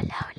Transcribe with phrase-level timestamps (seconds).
[0.00, 0.33] alone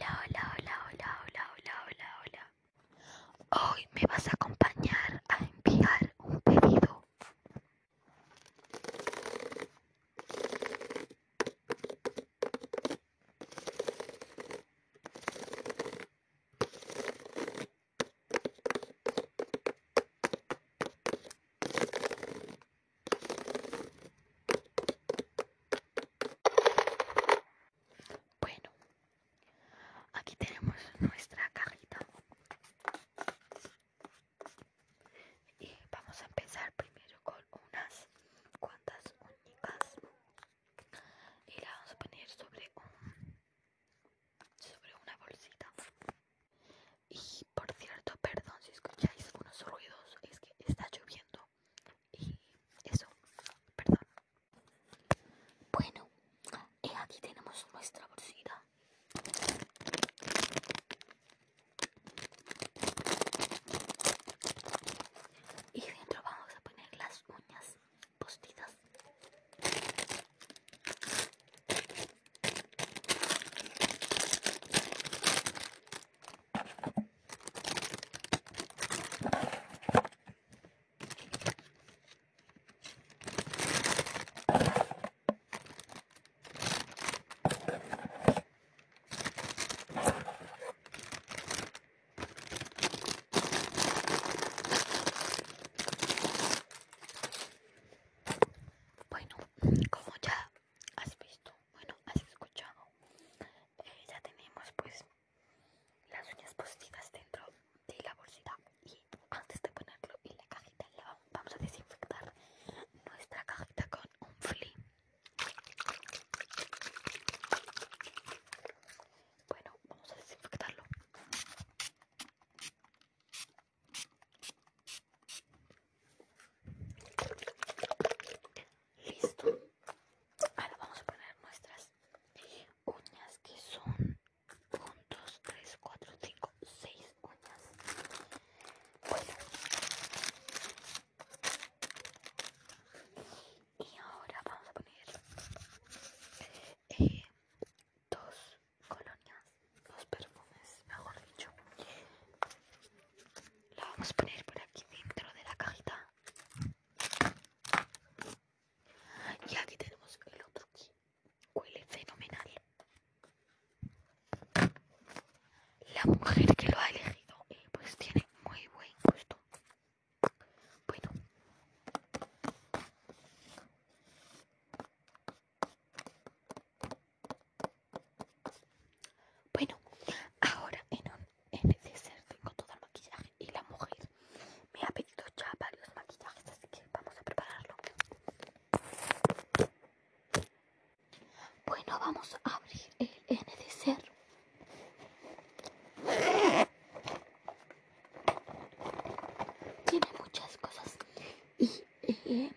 [202.25, 202.49] yeah.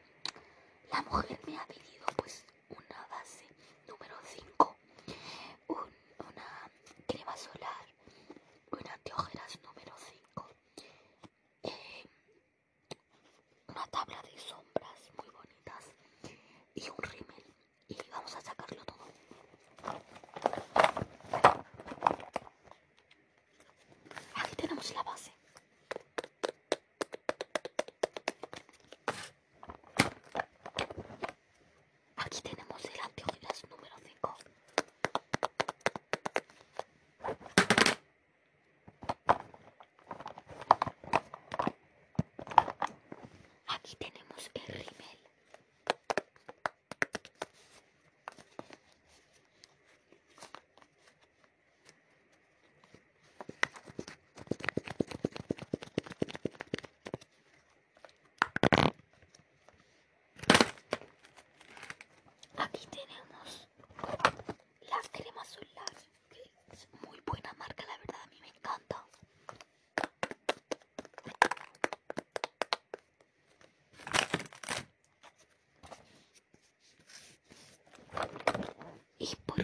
[79.18, 79.60] y por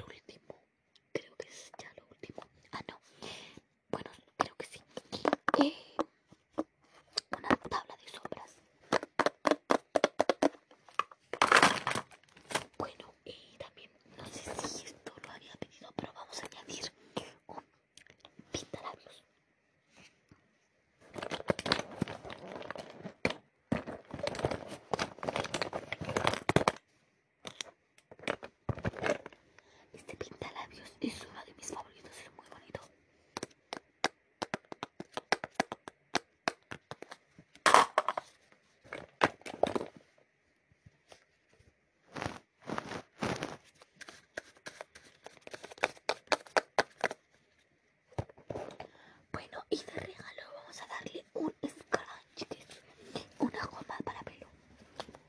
[49.75, 54.47] Y de regalo vamos a darle un scrunch, que es una goma para pelo.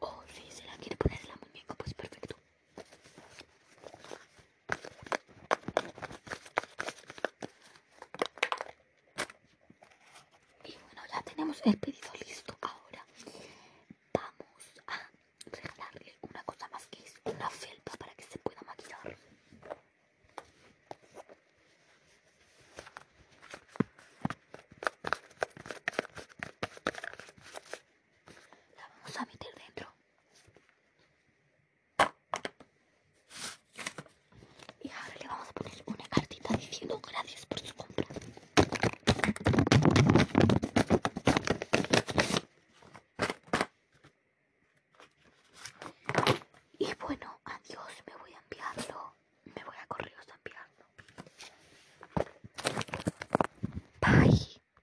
[0.01, 2.36] Oh, si se la quiere poner la muñeca, pues perfecto.
[10.63, 12.55] Y bueno, ya tenemos el pedido listo.